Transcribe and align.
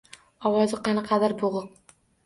Ovozi 0.51 0.81
qanaqadir 0.89 1.39
boʻgʻiq. 1.45 1.97